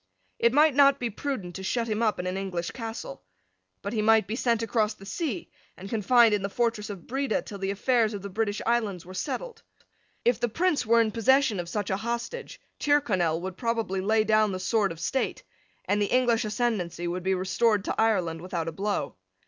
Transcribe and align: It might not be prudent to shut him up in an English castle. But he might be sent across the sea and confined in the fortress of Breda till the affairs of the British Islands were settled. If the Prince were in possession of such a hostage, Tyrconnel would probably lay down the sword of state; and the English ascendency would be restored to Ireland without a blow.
It 0.39 0.51
might 0.51 0.73
not 0.73 0.99
be 0.99 1.11
prudent 1.11 1.53
to 1.57 1.63
shut 1.63 1.87
him 1.87 2.01
up 2.01 2.17
in 2.19 2.25
an 2.25 2.35
English 2.35 2.71
castle. 2.71 3.21
But 3.83 3.93
he 3.93 4.01
might 4.01 4.25
be 4.25 4.35
sent 4.35 4.63
across 4.63 4.95
the 4.95 5.05
sea 5.05 5.51
and 5.77 5.91
confined 5.91 6.33
in 6.33 6.41
the 6.41 6.49
fortress 6.49 6.89
of 6.89 7.05
Breda 7.05 7.43
till 7.43 7.59
the 7.59 7.69
affairs 7.69 8.15
of 8.15 8.23
the 8.23 8.27
British 8.29 8.63
Islands 8.65 9.05
were 9.05 9.13
settled. 9.13 9.61
If 10.25 10.39
the 10.39 10.49
Prince 10.49 10.87
were 10.87 11.01
in 11.01 11.11
possession 11.11 11.59
of 11.59 11.69
such 11.69 11.91
a 11.91 11.97
hostage, 11.97 12.59
Tyrconnel 12.79 13.41
would 13.41 13.57
probably 13.57 14.01
lay 14.01 14.23
down 14.23 14.51
the 14.51 14.59
sword 14.59 14.91
of 14.91 14.99
state; 14.99 15.43
and 15.85 16.01
the 16.01 16.07
English 16.07 16.45
ascendency 16.45 17.07
would 17.07 17.21
be 17.21 17.35
restored 17.35 17.85
to 17.85 18.01
Ireland 18.01 18.41
without 18.41 18.67
a 18.67 18.71
blow. 18.71 19.17